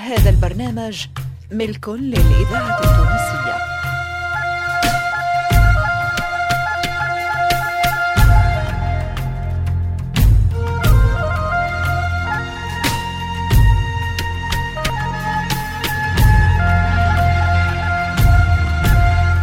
هذا 0.00 0.30
البرنامج 0.30 1.06
ملك 1.52 1.88
للإذاعة 1.88 2.80
التونسية. 2.84 3.56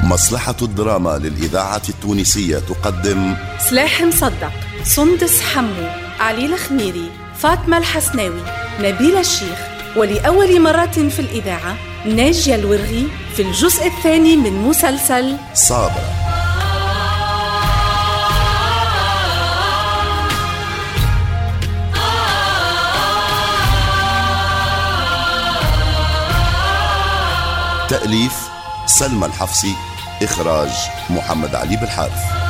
مصلحة 0.04 0.56
الدراما 0.62 1.18
للإذاعة 1.18 1.82
التونسية 1.90 2.60
تقدم 2.60 3.36
سلاح 3.60 4.02
مصدق 4.02 4.52
سندس 4.84 5.42
حمو 5.42 5.88
علي 6.20 6.46
الخميري 6.46 7.12
فاطمة 7.36 7.78
الحسناوي 7.78 8.42
نبيل 8.80 9.18
الشيخ. 9.18 9.77
ولأول 9.98 10.62
مرة 10.62 10.86
في 10.86 11.20
الإذاعة 11.20 11.76
ناجية 12.06 12.56
الورغي 12.56 13.08
في 13.36 13.42
الجزء 13.42 13.88
الثاني 13.88 14.36
من 14.36 14.54
مسلسل 14.54 15.38
صابرة. 15.54 16.14
تأليف 27.90 28.34
سلمى 28.86 29.26
الحفصي 29.26 29.76
إخراج 30.24 30.70
محمد 31.10 31.56
علي 31.56 31.78
بالحارث 31.78 32.47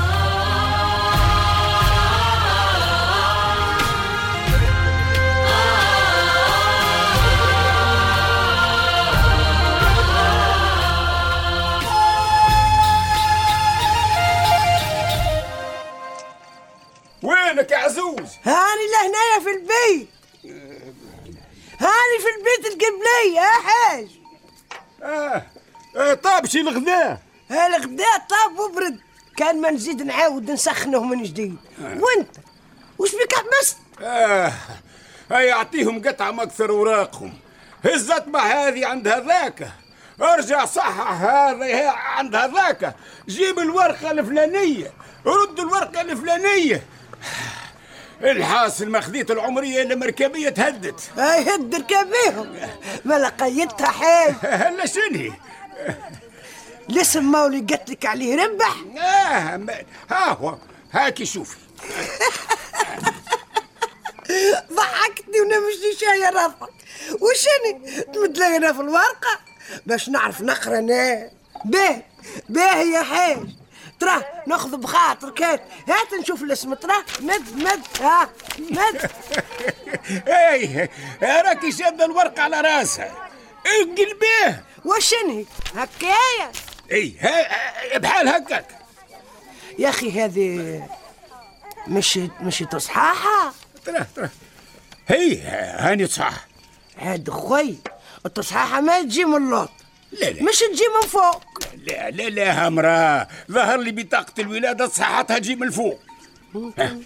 القبلية 23.28 23.40
يا 23.40 23.52
حاج 23.64 24.08
آه. 25.04 25.44
آه 25.98 26.14
طاب 26.14 26.46
شي 26.46 26.62
الغداء. 26.62 27.22
الغداء 27.52 28.18
طاب 28.30 28.60
وبرد. 28.60 29.00
كان 29.38 29.62
ما 29.62 29.72
نزيد 29.72 30.02
نعاود 30.02 30.52
نسخنه 30.52 31.04
من 31.04 31.24
جديد. 31.24 31.58
وانت؟ 31.82 32.30
وش 33.00 33.12
بك 33.12 33.34
حبست 33.34 33.78
آه. 34.02 34.54
هيا 35.32 35.54
أعطيهم 35.54 36.08
قطعة 36.08 36.32
ما 36.32 36.44
أكثر 36.44 36.70
اوراقهم 36.70 37.34
هز 37.86 38.12
اطبع 38.12 38.42
هذه 38.42 38.88
عند 38.88 39.08
هذاك. 39.08 39.72
أرجع 40.22 40.66
صحح 40.66 41.12
هذا 41.12 41.90
عند 41.90 42.36
هذاك. 42.36 42.96
جيب 43.28 43.60
الورقة 43.60 44.12
الفلانية. 44.12 44.92
رد 45.26 45.60
الورقة 45.60 46.02
الفلانية. 46.02 46.84
الحاصل 48.22 48.90
ما 48.90 49.02
خذيت 49.02 49.32
العمرية 49.32 49.82
المركبية 49.82 50.50
تهدت 50.50 51.00
هاي 51.18 51.42
هد 51.56 51.76
ركبيهم. 51.76 52.56
ما 53.06 53.20
لقيتها 53.20 53.88
حاج 53.88 54.34
هلا 54.42 54.86
شنهي 54.96 55.32
الاسم 56.90 57.24
مولي 57.24 57.60
قتلك 57.60 58.06
عليه 58.06 58.44
ربح 58.46 58.76
آه 59.04 59.58
ما- 59.58 59.82
ها 60.10 60.30
هو. 60.30 60.58
هاكي 60.92 61.26
شوفي. 61.26 61.56
ضحكتني 64.74 65.42
ونمشي 65.42 66.00
شاية 66.00 66.30
راسك 66.30 66.74
وشني؟ 67.22 68.02
تمد 68.14 68.38
لنا 68.38 68.74
في 68.74 68.80
الورقة 68.82 69.40
باش 69.86 70.10
نعرف 70.10 70.42
نقرأ 70.42 70.78
أنا 70.80 71.30
باه 71.66 72.02
باه 72.50 72.76
يا 72.78 73.04
حاج 73.04 73.38
ترى 74.00 74.24
ناخذ 74.48 74.78
بخاطرك 74.78 75.42
هات 75.42 75.62
هات 75.88 76.14
نشوف 76.22 76.44
الاسم 76.44 76.74
ترى 76.74 76.94
مد 77.22 77.56
مد 77.56 77.82
ها 78.02 78.30
مد. 78.60 79.12
اي 80.28 80.90
راكي 81.22 81.72
شاده 81.72 82.06
الورقة 82.06 82.42
على 82.44 82.62
راسها. 82.62 83.30
انقلبيه 83.82 84.64
وشني 84.86 85.46
هكايا؟ 85.76 86.52
اي 86.92 87.16
ها 87.20 87.98
بحال 87.98 88.28
هكاك. 88.28 88.68
يا 89.80 89.90
أخي 89.90 90.22
هذه 90.22 90.84
مش 91.88 92.18
مش 92.42 92.60
تصحاحة؟ 92.72 93.54
ترى 93.86 94.06
ترى. 94.16 94.30
هي 95.08 95.42
هاني 95.80 96.08
صح 96.08 96.34
هاد 96.98 97.30
خوي 97.30 97.78
التصحاحة 98.26 98.82
ما 98.82 99.02
تجي 99.02 99.26
من 99.26 99.36
اللوط. 99.36 99.70
لا 100.12 100.26
لا. 100.30 100.44
مش 100.44 100.60
تجي 100.60 100.84
من 101.02 101.08
فوق. 101.10 101.44
لا 101.88 102.10
لا 102.10 102.30
لا 102.30 102.68
همراه 102.68 103.28
ظهر 103.52 103.78
لي 103.78 103.92
بطاقة 103.92 104.34
الولادة 104.40 104.88
صحتها 104.88 105.38
تجي 105.40 105.56
من 105.56 105.70
فوق. 105.70 106.00
ها، 106.78 106.98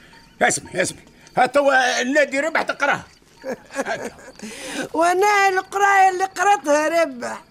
اسمع 0.41 0.71
اسمع. 0.75 0.99
ها 1.37 1.45
توا 1.45 2.01
النادي 2.01 2.39
ربح 2.39 2.61
تقراه. 2.61 3.03
وأنا 4.93 5.49
القراية 5.49 6.09
اللي 6.09 6.23
قرأتها 6.25 7.03
ربح. 7.03 7.41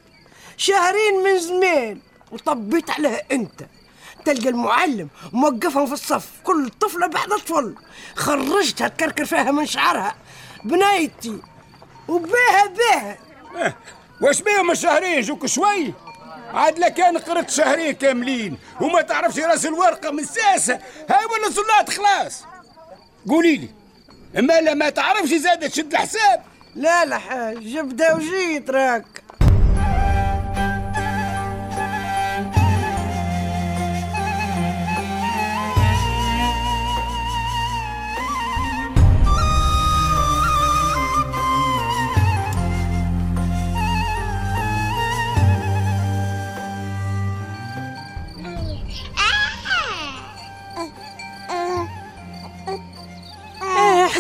شهرين 0.57 1.23
من 1.25 1.39
زمان. 1.39 2.01
وطبيت 2.33 2.91
عليها 2.91 3.23
انت. 3.33 3.61
تلقى 4.25 4.49
المعلم 4.49 5.09
موقفهم 5.33 5.87
في 5.87 5.93
الصف. 5.93 6.29
كل 6.45 6.69
طفلة 6.81 7.07
بعد 7.07 7.29
طفل 7.29 7.75
خرجتها 8.17 8.89
تكركر 8.89 9.25
فيها 9.25 9.51
من 9.51 9.67
شعرها. 9.67 10.15
بنايتي. 10.65 11.39
وبيها 12.09 12.67
بيها. 12.67 13.19
ها، 13.57 13.75
واش 14.23 14.43
بيهم 14.43 14.71
الشهرين؟ 14.71 15.21
جوك 15.21 15.47
شوي. 15.47 15.95
عاد 16.55 16.79
لك 16.79 16.95
كان 16.95 17.19
قرت 17.19 17.51
شهرين 17.51 17.93
كاملين 17.93 18.59
وما 18.81 19.03
تعرفش 19.03 19.39
راس 19.39 19.67
الورقة 19.67 20.11
من 20.11 20.25
ساسة 20.25 20.75
هاي 21.11 21.25
ولا 21.25 21.51
صلات 21.51 21.91
خلاص. 21.91 22.45
قولي 23.29 23.57
لي 23.57 23.69
أما 24.39 24.61
لا 24.61 24.75
ما 24.75 24.91
تعرفش 24.91 25.35
زاد 25.35 25.71
تشد 25.71 25.93
الحساب؟ 25.93 26.43
لا 26.75 27.05
لا 27.05 27.19
حاج 27.19 27.59
جبدة 27.59 28.15
وجيت 28.15 28.71
راك. 28.71 29.20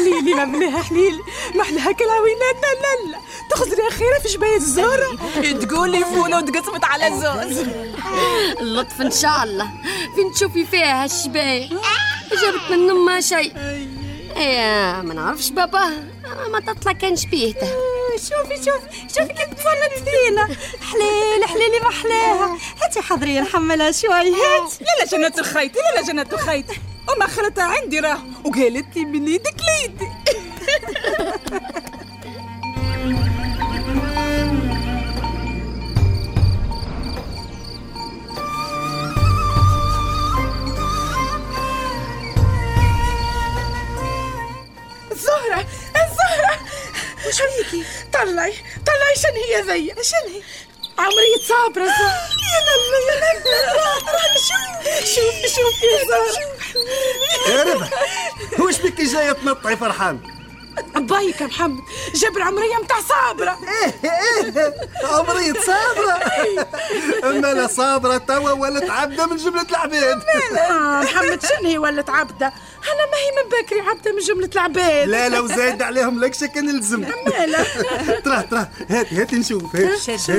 آه 0.01 0.05
حليلي 0.05 0.35
ما 0.35 0.45
بلاها 0.45 0.83
حليلي 0.83 1.21
محلاها 1.55 1.93
كالعوينات 1.93 2.57
لا 2.63 3.11
لا 3.11 3.19
تخزري 3.51 3.89
أخيرا 3.89 4.19
في 4.19 4.29
جباية 4.29 4.57
الزهرة. 4.57 5.19
تقولي 5.61 6.05
فولة 6.05 6.37
وتقسمت 6.37 6.85
على 6.85 7.11
زوز. 7.11 7.67
اللطف 8.61 9.01
إن 9.01 9.11
شاء 9.11 9.43
الله. 9.45 9.71
فين 10.15 10.33
تشوفي 10.33 10.67
فيها 10.67 11.05
هالشباية؟ 11.05 11.69
جابت 12.43 12.71
من 12.71 12.91
امها 12.91 13.21
شيء. 13.21 13.53
يا 14.37 15.03
ما 15.03 15.15
نعرفش 15.15 15.51
بابا. 15.51 15.87
ما 16.51 16.61
تطلع 16.61 16.93
كان 16.93 17.17
شبيهته. 17.17 17.69
شوفي 18.17 18.57
شوفي. 18.57 19.09
شوفي 19.19 19.33
كيف 19.33 19.55
تفلت 19.55 20.09
فينا. 20.09 20.45
حليل 20.93 21.45
حليلي 21.45 21.81
ما 21.83 21.89
احلاها 21.89 22.59
هاتي 22.83 23.01
حضري 23.01 23.41
نحملها 23.41 23.91
شوي. 23.91 24.31
هات. 24.31 24.73
لا 24.81 25.05
لا 25.05 25.05
جنة 25.13 25.33
الخيط 25.39 25.77
لا 25.77 26.01
لا 26.01 26.03
جنة 26.03 26.27
الخيط. 26.33 26.65
وما 27.09 27.27
خلتها 27.27 27.65
عندي 27.65 28.01
راه 28.01 28.19
وقالت 28.45 28.97
لي 28.97 29.05
من 29.05 29.27
إيدك 29.27 29.60
ليدي 29.81 30.09
الزهرة 45.13 45.67
الزهرة 45.97 46.59
وش 47.27 47.43
بيكي؟ 47.43 47.85
طلعي 48.13 48.55
طلعي 48.87 49.15
شن 49.17 49.37
هي 49.37 49.61
ذي؟ 49.61 49.95
شن 50.03 50.33
هي؟ 50.33 50.43
عمرية 50.99 51.39
صابرة 51.49 51.85
يا 51.85 52.61
للا 52.67 53.15
يا 53.15 53.41
للا 53.41 53.81
شوف 54.49 55.15
شوفي 55.15 55.49
شوفي 55.49 55.87
يا 55.87 56.05
زهرة. 56.05 56.60
يا 57.49 57.63
ربح 57.75 57.91
وش 58.61 58.79
بك 58.81 59.01
جاية 59.01 59.33
تنطعي 59.33 59.77
فرحان؟ 59.77 60.19
بايك 60.97 61.41
يا 61.41 61.47
محمد. 61.47 61.81
جاب 62.15 62.37
العمرية 62.37 62.77
متاع 62.77 62.97
صابرة. 63.01 63.59
إيه 64.05 64.11
إيه 64.11 64.75
عمرية 65.05 65.53
صابرة. 65.53 66.21
أما 67.25 67.55
لا 67.55 67.67
صابرة 67.67 68.17
توا 68.19 68.51
ولت 68.51 68.91
عبدة 68.91 69.27
من 69.27 69.37
جملة 69.37 69.67
العباد 69.71 70.23
آه 70.71 71.03
محمد 71.03 71.41
شنهي 71.47 71.79
ولت 71.79 72.11
عبدة؟ 72.11 72.47
أنا 72.47 73.05
ما 73.11 73.17
هي 73.17 73.31
من 73.45 73.63
بكري 73.67 73.81
عبدة 73.81 74.13
من 74.13 74.19
جملة 74.19 74.51
العباد 74.55 75.09
لا 75.09 75.29
لو 75.29 75.47
زايد 75.47 75.83
عليهم 75.83 76.25
لكشه 76.25 76.47
كان 76.47 76.69
يلزم 76.69 77.01
مالا 77.27 77.63
ترى 78.25 78.43
ترى 78.51 78.69
هات 78.91 79.13
هات 79.13 79.35
نشوف. 79.35 79.77
هات. 79.77 80.19
شي 80.19 80.35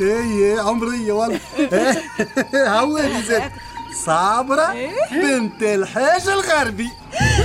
هي 0.00 0.58
عمرية 0.60 1.12
والله. 1.12 1.40
هوالي 2.54 3.22
زاد 3.22 3.52
صابرة 3.94 4.74
بنت 5.12 5.62
الحاج 5.62 6.28
الغربي. 6.28 6.88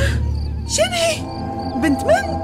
شنهي 0.76 1.22
بنت 1.76 2.04
من؟ 2.04 2.38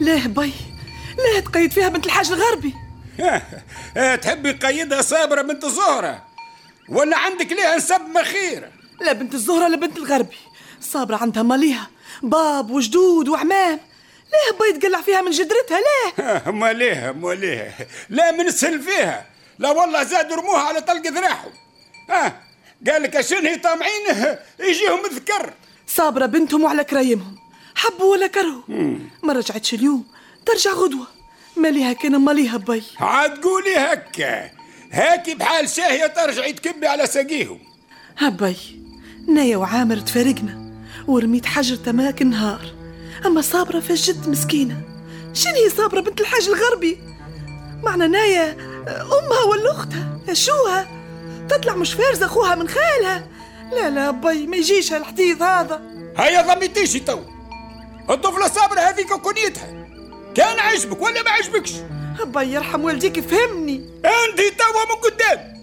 ليه 0.00 0.26
بي؟ 0.26 0.52
ليه 1.18 1.40
تقيد 1.40 1.72
فيها 1.72 1.88
بنت 1.88 2.06
الحاج 2.06 2.32
الغربي؟ 2.32 2.74
تحبي 4.22 4.50
قيدها 4.52 5.02
صابرة 5.02 5.42
بنت 5.42 5.66
زهرة 5.66 6.22
ولا 6.88 7.18
عندك 7.18 7.52
ليها 7.52 7.76
نسب 7.76 8.00
مخيرة 8.00 8.68
لا 9.00 9.12
بنت 9.12 9.34
الزهرة 9.34 9.68
لا 9.68 9.76
بنت 9.76 9.96
الغربي. 9.96 10.36
صابرة 10.80 11.16
عندها 11.16 11.42
ماليها. 11.42 11.90
باب 12.22 12.70
وجدود 12.70 13.28
وعمام. 13.28 13.80
ليه 14.32 14.72
بي 14.72 14.78
تقلع 14.78 15.00
فيها 15.00 15.20
من 15.20 15.30
جدرتها؟ 15.30 15.78
ليه؟ 15.78 16.50
ماليها 16.50 17.12
ماليها. 17.12 17.72
لا 18.08 18.30
من 18.32 18.50
فيها؟ 18.80 19.26
لا 19.58 19.70
والله 19.70 20.02
زادوا 20.04 20.36
رموها 20.36 20.60
على 20.60 20.80
طلق 20.80 21.06
ذراعهم. 21.06 21.52
ها؟ 22.10 22.40
قال 22.90 23.02
لك 23.02 23.20
شنهي 23.20 23.56
طامعين 23.56 24.36
يجيهم 24.60 25.02
ذكر 25.12 25.52
صابرة 25.86 26.26
بنتهم 26.26 26.64
وعلى 26.64 26.84
كرايمهم. 26.84 27.36
حبوا 27.74 28.12
ولا 28.12 28.26
كرهوا. 28.26 28.62
ما 29.22 29.32
رجعتش 29.32 29.74
اليوم. 29.74 30.04
ترجع 30.46 30.72
غدوة. 30.72 31.06
ماليها 31.56 31.92
كان 31.92 32.16
ماليها 32.20 32.56
بي 32.56 32.82
عاد 33.00 33.44
قولي 33.44 33.76
هكا. 33.76 34.50
هاكي 34.92 35.34
بحال 35.34 35.68
شاهية 35.68 36.06
ترجعي 36.06 36.52
تكبي 36.52 36.86
على 36.86 37.06
ساقيهم 37.06 37.60
هبي 38.18 38.56
نايا 39.28 39.56
وعامر 39.56 39.96
تفارقنا. 39.96 40.67
ورميت 41.08 41.46
حجر 41.46 41.92
ماك 41.92 42.22
نهار. 42.22 42.60
أما 43.26 43.40
صابرة 43.40 43.80
فجت 43.80 44.28
مسكينة. 44.28 44.82
شنو 45.34 45.54
هي 45.54 45.70
صابرة 45.70 46.00
بنت 46.00 46.20
الحاج 46.20 46.48
الغربي 46.48 46.98
معنى 47.82 48.08
نايا 48.08 48.56
أمها 48.88 49.42
ولا 49.50 49.70
أختها؟ 49.70 50.18
شوها؟ 50.32 50.88
تطلع 51.48 51.74
مش 51.74 51.92
فارزة 51.92 52.26
أخوها 52.26 52.54
من 52.54 52.68
خالها؟ 52.68 53.28
لا 53.72 53.90
لا 53.90 54.10
بي 54.10 54.46
ما 54.46 54.56
يجيش 54.56 54.92
هالحديث 54.92 55.42
هذا. 55.42 55.82
هيا 56.16 56.54
ضميتيشي 56.54 57.00
تو. 57.00 57.20
الطفلة 58.10 58.48
صابرة 58.48 58.80
هذيك 58.80 59.12
كنيتها 59.12 59.86
كان 60.34 60.58
عجبك 60.58 61.02
ولا 61.02 61.22
ما 61.22 61.30
عجبكش؟ 61.30 61.72
هبي 62.20 62.52
يرحم 62.52 62.84
والديك 62.84 63.20
فهمني. 63.20 63.76
أنت 64.04 64.38
توا 64.38 64.84
من 64.88 65.00
قدام. 65.02 65.57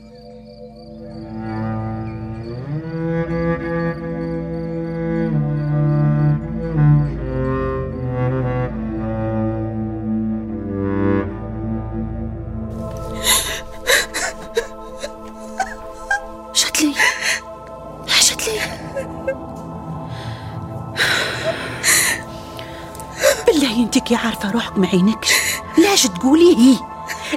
ما 24.77 24.87
عينكش 24.87 25.33
لاش 25.77 26.03
تقولي 26.07 26.55
هي؟ 26.57 26.77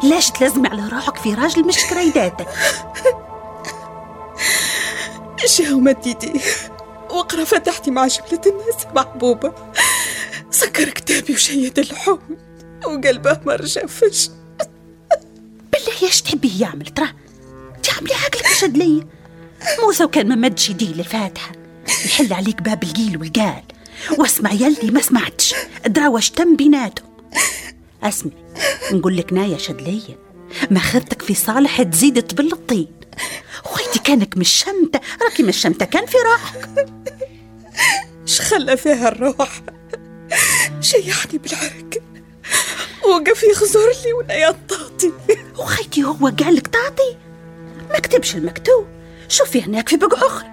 لاش 0.03 0.31
تلزمي 0.31 0.69
على 0.69 0.89
روحك 0.89 1.17
في 1.17 1.35
راجل 1.35 1.67
مش 1.67 1.77
كريداتك؟ 1.91 2.49
شاو 5.47 5.81
مديتي 5.81 6.41
وقرا 7.11 7.45
فتحتي 7.45 7.91
مع 7.91 8.07
جملة 8.07 8.43
الناس 8.47 8.87
محبوبة. 8.95 9.53
سكر 10.51 10.89
كتابي 10.89 11.33
وشيد 11.33 11.79
الحب 11.79 12.21
وقلبه 12.87 13.41
ما 13.47 13.57
رجفش 13.57 14.31
بالله 15.73 16.03
إيش 16.03 16.23
تحبيه 16.23 16.61
يعمل 16.61 16.87
ترى 16.87 17.09
تعملي 17.83 18.15
عقلك 18.15 18.47
شد 18.47 18.77
لي. 18.77 19.07
موسى 19.83 20.05
وكان 20.05 20.29
ما 20.29 20.35
مدش 20.35 20.71
يديه 20.71 20.93
للفاتحة 20.95 21.53
يحل 22.07 22.33
عليك 22.33 22.63
باب 22.63 22.83
القيل 22.83 23.17
والقال. 23.21 23.63
واسمع 24.19 24.53
يلي 24.53 24.91
ما 24.91 25.01
سمعتش. 25.01 25.55
دراوش 25.87 26.31
تم 26.31 26.57
بيناتهم. 26.57 27.09
أسمع 28.03 28.33
نقول 28.93 29.17
لك 29.17 29.33
نايا 29.33 29.59
شدلية 29.59 30.19
ما 30.71 30.81
خذتك 30.81 31.23
في 31.23 31.35
صالح 31.35 31.83
تزيد 31.83 32.23
تبل 32.23 32.53
الطين 32.53 32.89
خويتي 33.65 33.99
كانك 33.99 34.37
مش 34.37 34.49
شمتة 34.49 35.01
راكي 35.23 35.43
مش 35.43 35.57
شمتة 35.57 35.85
كان 35.85 36.07
في 36.07 36.17
روحك. 36.19 36.69
اش 38.25 38.41
خلى 38.41 38.77
فيها 38.77 39.09
الروح؟ 39.09 39.63
شيحني 40.81 41.39
بالعرق. 41.39 42.03
وقف 43.09 43.43
يخزر 43.43 43.89
لي 44.05 44.13
وأنا 44.13 44.35
ينطاطي 44.35 45.13
وخيتي 45.59 46.05
هو 46.05 46.33
قال 46.39 46.55
لك 46.55 46.67
تعطي 46.67 47.17
ما 47.91 47.99
كتبش 47.99 48.37
المكتوب. 48.37 48.87
شوفي 49.29 49.63
هناك 49.63 49.89
في 49.89 49.97
بقع 49.97 50.27
اخر 50.27 50.47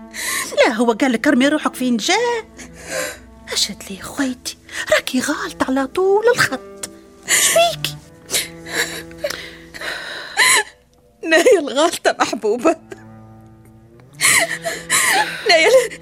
لا 0.57 0.73
هو 0.73 0.91
قال 0.91 1.11
لك 1.11 1.27
ارمي 1.27 1.47
روحك 1.47 1.75
فين 1.75 1.97
جاء. 1.97 2.45
أشد 3.53 3.83
لي 3.89 4.01
خويتي 4.01 4.57
راكي 4.93 5.19
غالط 5.19 5.63
على 5.63 5.87
طول 5.87 6.23
الخط. 6.35 6.74
شبيكي 7.27 7.95
نايا 11.23 11.59
الغالطة 11.59 12.15
محبوبة. 12.19 12.75
نايا 15.49 15.69
ل... 15.69 15.99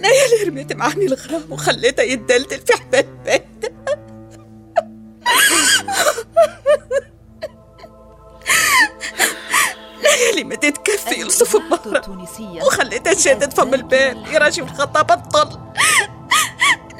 نايا 0.00 0.24
اللي 0.26 0.48
رميت 0.48 0.72
معاني 0.72 1.06
الغرام 1.06 1.52
وخليتها 1.52 2.02
يتدلدل 2.02 2.60
في 2.66 2.72
حبال 2.72 3.04
البيت. 3.04 3.74
نايا 10.02 10.30
اللي 10.30 10.44
مديت 10.44 10.78
كفي 10.78 11.20
يلصف 11.20 11.56
بمهرة 11.56 12.28
وخليتها 12.66 13.14
تشدد 13.14 13.52
فم 13.52 13.74
الباب 13.74 14.26
يراجي 14.32 14.60
الخطا 14.60 15.02
بطل 15.02 15.58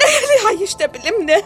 نايا 0.01 0.19
اللي 0.19 0.49
عايشتها 0.49 0.87
بالمنى 0.87 1.43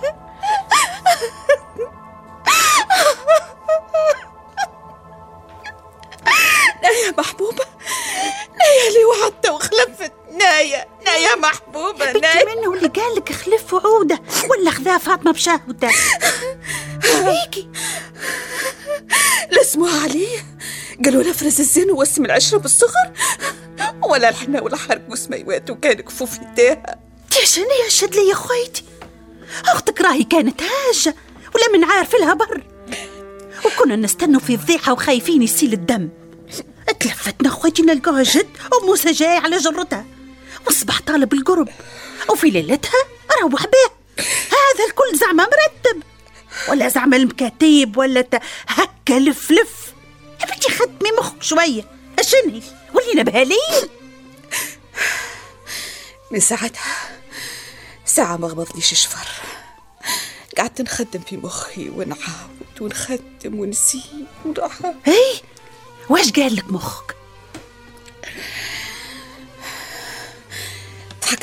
نايا 11.28 11.40
محبوبة 11.40 12.12
بنتي 12.12 12.44
منه 12.44 12.74
اللي 12.74 12.88
قال 12.88 13.16
لك 13.16 13.32
خلف 13.32 13.74
وعودة؟ 13.74 14.20
ولا 14.50 14.70
خذاه 14.70 14.98
فاطمة 14.98 15.32
بشهوته 15.32 15.90
شبيكي 17.02 17.68
لسموها 19.50 20.02
عليه 20.02 20.38
قالوا 21.04 21.22
نفرز 21.22 21.60
الزين 21.60 21.90
ووسم 21.90 22.24
العشرة 22.24 22.58
بالصغر. 22.58 23.12
ولا 24.08 24.28
الحنا 24.28 24.62
ولا 24.62 24.76
حرق 24.76 25.02
وسميوات 25.10 25.70
وكان 25.70 26.00
كفوف 26.00 26.36
يديها 26.36 26.98
يا 27.40 27.44
شنو 27.44 27.64
يا 27.84 27.88
شد 27.88 28.14
لي 28.14 28.28
يا 28.28 28.34
خويتي؟ 28.34 28.84
أختك 29.64 30.00
راهي 30.00 30.24
كانت 30.24 30.62
هاجة 30.62 31.16
ولا 31.54 31.78
من 31.78 31.84
عارف 31.84 32.14
لها 32.14 32.34
بر. 32.34 32.62
وكنا 33.64 33.96
نستنوا 33.96 34.40
في 34.40 34.58
فضيحه 34.58 34.92
وخايفين 34.92 35.42
يسيل 35.42 35.72
الدم. 35.72 36.08
تلفتنا 37.00 37.50
خويتي 37.50 37.82
نلقاها 37.82 38.22
جد 38.22 38.48
وموسى 38.72 39.12
جاي 39.12 39.36
على 39.36 39.56
جرتها. 39.56 40.04
والصبح 40.66 41.00
طالب 41.00 41.32
القرب 41.32 41.68
وفي 42.30 42.50
ليلتها 42.50 43.04
روح 43.42 43.62
به. 43.66 43.90
هذا 44.50 44.84
الكل 44.88 45.18
زعما 45.18 45.44
مرتب. 45.44 46.02
ولا 46.68 46.88
زعما 46.88 47.16
المكاتيب 47.16 47.96
ولا 47.96 48.20
ت- 48.20 48.42
هكا 48.68 49.12
لف 49.18 49.50
لف 49.50 49.92
يا 50.40 50.46
بنتي 50.46 50.70
خدمي 50.72 51.10
مخك 51.18 51.42
شوية. 51.42 51.90
اشنهي 52.18 52.62
ولينا 52.94 53.22
بهالين 53.22 53.88
من 56.30 56.40
ساعتها 56.40 56.96
ساعة 58.06 58.36
ما 58.36 58.48
غمضنيش 58.48 58.94
شفر. 58.94 59.28
قعدت 60.58 60.80
نخدم 60.80 61.20
في 61.20 61.36
مخي 61.36 61.88
ونعاود 61.88 62.80
ونخدم 62.80 63.60
ونسيب 63.60 64.26
ونحاول 64.44 64.94
اي 65.08 65.40
واش 66.08 66.32
قال 66.32 66.56
لك 66.56 66.72
مخك؟ 66.72 67.14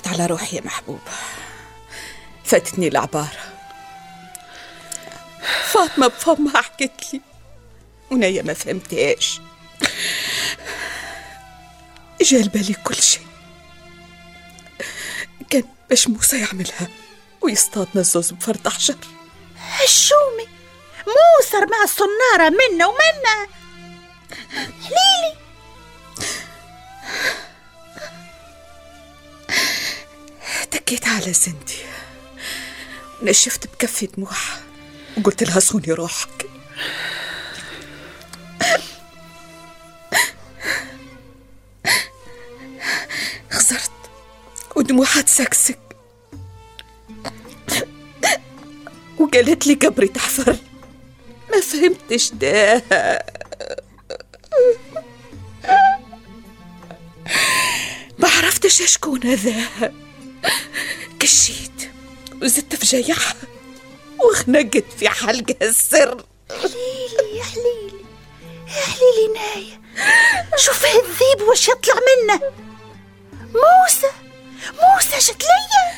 ضحكت 0.06 0.08
على 0.08 0.26
روحي 0.26 0.56
يا 0.56 0.62
محبوبة 0.62 1.12
فاتتني 2.46 2.88
العبارة. 2.88 3.54
فاطمة 5.72 6.08
بفمها 6.08 6.62
حكت 6.62 7.14
لي. 7.14 7.22
ونايا 8.12 8.42
ما 8.42 8.54
فهمتهاش. 8.54 9.42
جا 12.22 12.42
بالي 12.42 12.74
كل 12.74 12.96
شيء. 12.96 13.26
باش 15.90 16.08
موسى 16.08 16.42
يعملها 16.42 16.88
ويصطادنا 17.42 18.02
الزوز 18.02 18.32
بفرد 18.32 18.68
حجر 18.68 18.96
الشومي 19.84 20.48
موسر 21.08 21.68
مع 21.72 21.84
الصنارة 21.84 22.50
منا 22.50 22.86
ومنا. 22.88 23.48
حليلي 24.52 25.45
تكيت 30.86 31.08
على 31.08 31.34
زندي 31.34 31.78
نشفت 33.24 33.68
بكفي 33.68 34.06
دموعها 34.06 34.62
وقلت 35.18 35.44
لها 35.44 35.60
صوني 35.60 35.92
روحك. 35.92 36.50
خسرت 43.52 43.92
ودموعها 44.76 45.22
تسكسك. 45.22 45.80
وقالت 49.20 49.68
لي 49.68 49.74
قبري 49.74 50.08
تحفر. 50.08 50.58
ما 51.52 51.62
فهمتش 51.62 52.32
ده. 52.32 52.84
ما 58.20 58.30
عرفتش 58.30 58.82
شكون 58.94 59.24
هذا. 59.24 60.05
كشيت 61.20 61.92
وزدت 62.42 62.76
في 62.76 62.86
جيعها 62.86 63.36
وخنقت 64.24 64.86
في 64.98 65.10
حلقها 65.10 65.70
السر. 65.70 66.26
حليلي 66.50 67.38
يا 67.38 67.44
حليلي 67.44 68.06
يا 68.68 68.82
حليلي 68.86 69.34
نايا 69.36 69.82
شوف 70.58 70.86
الذيب 70.86 71.48
واش 71.50 71.68
يطلع 71.68 71.94
منه. 71.94 72.42
موسى 73.34 74.08
موسى 74.74 75.32
جت 75.32 75.44
ليا. 75.44 75.96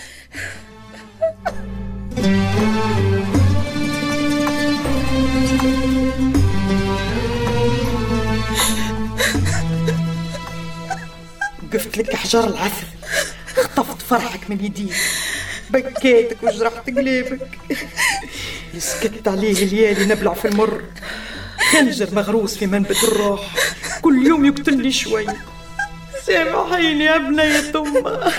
وقفت 11.63 11.97
لك 11.97 12.15
حجر 12.15 12.43
العسل 12.47 12.87
خطفت 13.57 14.01
فرحك 14.01 14.49
من 14.49 14.65
يديك 14.65 14.95
بكيتك 15.69 16.37
وجرحت 16.43 16.89
قليبك. 16.89 17.59
سكت 18.77 19.27
عليه 19.27 19.65
ليالي 19.65 20.05
نبلع 20.05 20.33
في 20.33 20.47
المر. 20.47 20.81
خنجر 21.71 22.15
مغروس 22.15 22.57
في 22.57 22.67
منبت 22.67 23.03
الروح. 23.03 23.41
كل 24.01 24.27
يوم 24.27 24.45
يقتلني 24.45 24.91
شوي. 24.91 25.25
سامحيني 26.25 27.03
يا 27.03 27.17
بنية 27.17 27.71
أمه 27.75 28.33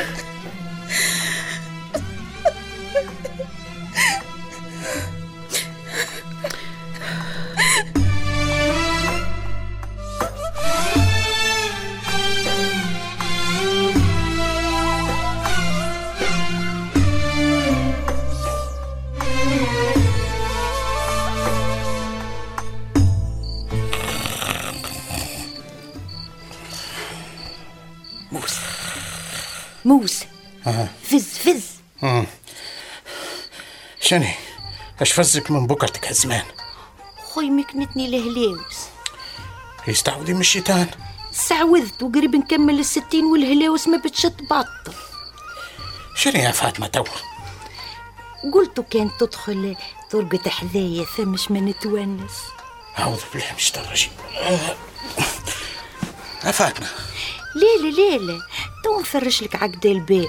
موسى 29.89 30.27
فز 31.03 31.39
فز. 31.39 31.65
شني 34.01 34.35
اش 35.01 35.13
فزك 35.13 35.51
من 35.51 35.67
بكرتك 35.67 36.07
هالزمان؟ 36.07 36.45
خوي 37.25 37.51
مكنتني 37.51 38.07
الهلاوس 38.07 38.77
يستعوذي 39.89 40.35
من 40.35 40.41
الشيطان. 40.41 40.87
استعوذت 41.33 42.03
وقريب 42.03 42.37
نكمل 42.37 42.79
الستين 42.79 43.25
والهلاوس 43.25 43.89
ما 43.89 43.97
بتشط 43.97 44.43
بطل 44.43 44.95
شني 46.17 46.39
يا 46.39 46.51
فاطمة 46.51 46.87
تو؟ 46.87 47.05
قلت 48.55 48.81
كان 48.81 49.11
تدخل 49.21 49.77
ترقد 50.11 50.49
حذايا 50.49 51.05
ثمش 51.05 51.51
ما 51.51 51.61
نتونس 51.61 52.33
أعوذ 52.99 53.21
بالله 53.33 53.51
من 53.51 53.57
الشيطان 53.57 53.85
الرجيم. 53.85 54.11
آه. 54.37 54.77
يا 56.45 56.51
فاطمة. 56.51 56.89
ليلة 57.55 57.97
ليلة 57.97 58.43
تو 58.89 59.01
نفرش 59.01 59.43
لك 59.43 59.57
عقد 59.57 59.87
الباب 59.87 60.29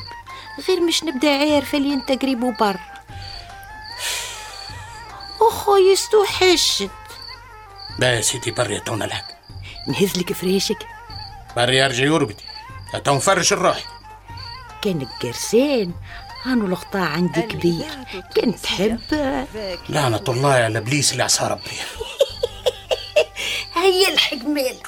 غير 0.67 0.81
مش 0.81 1.03
نبدأ 1.03 1.29
عارفة 1.29 1.77
اللي 1.77 1.93
انت 1.93 2.11
قريب 2.11 2.43
وبر 2.43 2.79
أخوي 5.41 5.93
استوحشت 5.93 6.89
لا 7.99 8.15
يا 8.15 8.21
سيدي 8.21 8.51
بري 8.51 8.79
تو 8.79 8.95
نلعب 8.95 9.23
نهز 9.87 10.17
لك 10.17 10.33
فريشك. 10.33 10.77
بري 11.55 11.77
يرجع 11.77 12.03
يرقدي 12.03 12.35
تو 13.05 13.15
نفرش 13.15 13.53
الروح. 13.53 13.83
كانك 14.81 15.07
قرسان 15.21 15.93
هانو 16.43 16.65
القطاع 16.65 17.05
عندي 17.05 17.41
كبير. 17.41 17.85
كنت 18.35 18.59
تحب. 18.59 18.99
لعنة 19.89 20.23
الله 20.27 20.53
على 20.53 20.77
إبليس 20.77 21.11
اللي 21.11 21.23
عصى 21.23 21.43
ربي. 21.47 21.71
هيا 23.75 24.09
الحق 24.09 24.45
مالك 24.45 24.87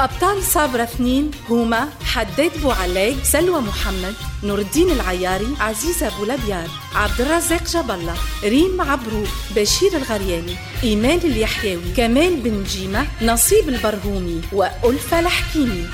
أبطال 0.00 0.42
صابرة 0.42 0.82
اثنين 0.82 1.30
هما 1.50 1.88
حداد 2.04 2.50
بوعلاق 2.62 3.14
سلوى 3.22 3.60
محمد 3.60 4.14
نور 4.42 4.58
الدين 4.58 4.90
العياري 4.90 5.46
عزيزة 5.60 6.06
أبو 6.06 6.24
لبيار 6.24 6.68
عبد 6.94 7.20
الرزاق 7.20 7.62
جاب 7.64 7.90
الله 7.90 8.14
ريم 8.44 8.80
عبروك 8.80 9.28
بشير 9.56 9.96
الغرياني 9.96 10.56
إيمان 10.84 11.18
اليحيوي 11.18 11.82
كمال 11.96 12.36
بن 12.36 12.64
جيمة 12.64 13.06
نصيب 13.22 13.68
البرهومي 13.68 14.40
وألفة 14.52 15.20
الحكيمي. 15.20 15.86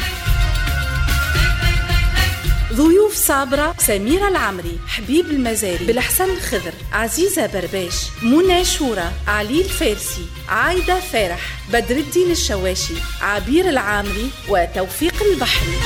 ضيوف 2.73 3.15
صابرة 3.15 3.75
سميرة 3.79 4.29
العمري 4.29 4.79
حبيب 4.87 5.27
المزاري 5.31 5.85
بالحسن 5.87 6.31
الخضر 6.31 6.73
عزيزة 6.93 7.47
برباش 7.47 7.95
منى 8.23 8.65
شورى 8.65 9.13
علي 9.29 9.61
الفارسي 9.61 10.27
عايدة 10.49 11.01
فرح 11.01 11.59
بدر 11.73 11.97
الدين 11.97 12.31
الشواشي 12.31 12.95
عبير 13.23 13.69
العامري 13.69 14.31
وتوفيق 14.49 15.23
البحري 15.23 15.79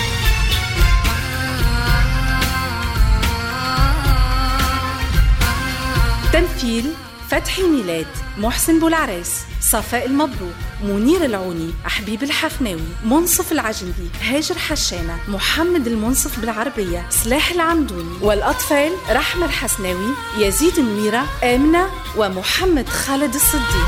تمثيل 6.33 6.85
فتحي 7.30 7.62
ميلاد 7.62 8.06
محسن 8.38 8.80
بولعراس 8.80 9.40
صفاء 9.61 10.06
المبروك 10.06 10.54
منير 10.83 11.25
العوني 11.25 11.75
حبيب 11.85 12.23
الحفناوي 12.23 12.88
منصف 13.04 13.52
العجندي 13.52 14.09
هاجر 14.23 14.59
حشانة 14.59 15.18
محمد 15.28 15.87
المنصف 15.87 16.40
بالعربية 16.40 17.06
سلاح 17.11 17.50
العمدوني 17.50 18.18
والأطفال 18.21 18.92
رحمة 19.11 19.47
الحسناوي 19.47 20.14
يزيد 20.38 20.78
النويرة 20.78 21.26
آمنة 21.45 21.87
ومحمد 22.16 22.88
خالد 22.88 23.35
الصديق. 23.35 23.87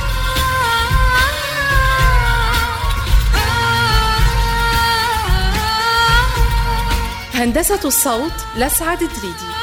هندسة 7.35 7.81
الصوت 7.85 8.33
لسعد 8.57 8.99
دريدي 8.99 9.58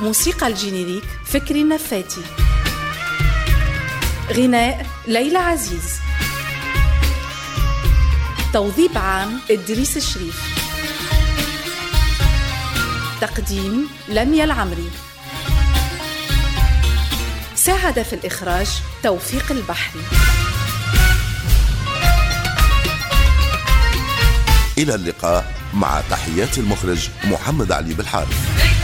موسيقى 0.00 0.46
الجينيريك 0.46 1.04
فكري 1.26 1.62
النفاتي. 1.62 2.20
غناء 4.32 4.86
ليلى 5.06 5.38
عزيز. 5.38 6.00
توظيف 8.52 8.96
عام 8.96 9.40
إدريس 9.50 9.96
الشريف. 9.96 10.40
تقديم 13.20 13.88
لميا 14.08 14.44
العمري. 14.44 14.90
ساعد 17.54 18.02
في 18.02 18.12
الإخراج 18.12 18.68
توفيق 19.02 19.52
البحري. 19.52 20.00
إلى 24.78 24.94
اللقاء 24.94 25.54
مع 25.74 26.00
تحيات 26.10 26.58
المخرج 26.58 27.08
محمد 27.24 27.72
علي 27.72 27.94
بالحارث. 27.94 28.75